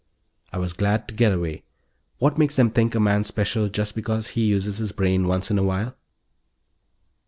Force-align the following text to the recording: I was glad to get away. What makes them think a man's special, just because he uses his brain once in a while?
I 0.51 0.57
was 0.57 0.73
glad 0.73 1.07
to 1.09 1.13
get 1.13 1.31
away. 1.31 1.61
What 2.17 2.35
makes 2.35 2.55
them 2.55 2.71
think 2.71 2.95
a 2.95 2.99
man's 2.99 3.27
special, 3.27 3.69
just 3.69 3.93
because 3.93 4.29
he 4.29 4.45
uses 4.47 4.79
his 4.79 4.91
brain 4.91 5.27
once 5.27 5.51
in 5.51 5.59
a 5.59 5.63
while? 5.63 5.95